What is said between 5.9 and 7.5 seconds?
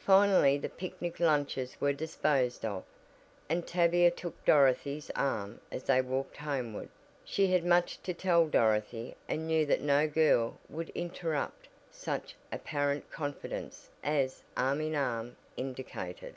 walked homeward she